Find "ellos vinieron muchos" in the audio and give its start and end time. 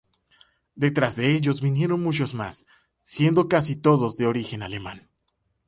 1.35-2.33